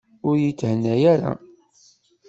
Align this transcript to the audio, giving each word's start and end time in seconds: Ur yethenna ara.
Ur 0.27 0.35
yethenna 0.43 0.93
ara. 1.13 1.31